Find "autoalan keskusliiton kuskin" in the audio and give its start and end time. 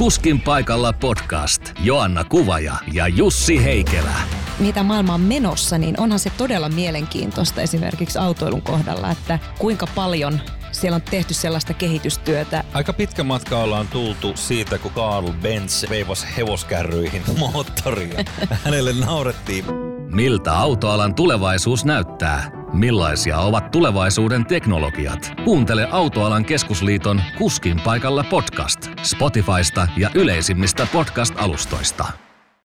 25.90-27.80